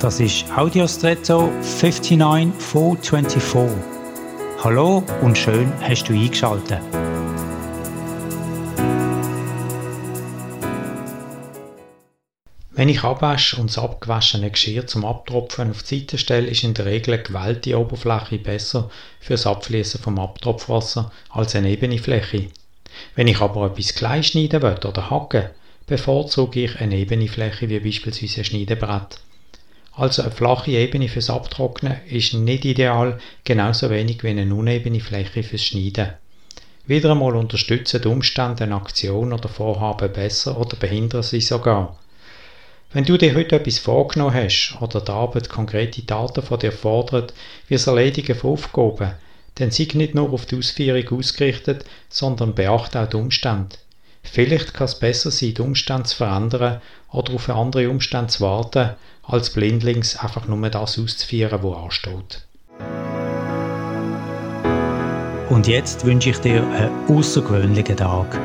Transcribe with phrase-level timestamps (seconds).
[0.00, 3.78] Das ist Audiostretto 59424.
[4.62, 6.82] Hallo und schön hast du eingeschaltet.
[12.72, 16.74] Wenn ich abwasche und das abgewaschene Geschirr zum Abtropfen auf die Seite stelle, ist in
[16.74, 22.48] der Regel eine gewählte Oberfläche besser für das Abfließen vom Abtropfwasser als eine ebene Fläche.
[23.14, 25.48] Wenn ich aber etwas klein schneiden will oder hacken,
[25.86, 29.20] bevorzuge ich eine ebene Fläche wie beispielsweise ein Schneidebrett.
[29.96, 35.42] Also eine flache Ebene fürs Abtrocknen ist nicht ideal, genauso wenig wie eine unebene Fläche
[35.42, 36.10] fürs Schneiden.
[36.86, 41.98] Wieder einmal unterstützen die Umstände eine Aktion oder Vorhaben besser oder behindern sie sogar.
[42.92, 47.32] Wenn du dir heute etwas vorgenommen hast oder die Arbeit konkrete Daten von dir fordert,
[47.66, 49.12] wie das Erledigen von Aufgaben,
[49.54, 53.76] dann sei nicht nur auf die Ausführung ausgerichtet, sondern beachte auch die Umstände.
[54.30, 56.80] Vielleicht kann es besser sein, die Umstände zu verändern
[57.10, 58.90] oder auf andere Umstände zu warten,
[59.22, 62.46] als blindlings einfach nur das auszuführen, was ansteht.
[65.48, 68.38] Und jetzt wünsche ich dir einen außergewöhnlichen Tag.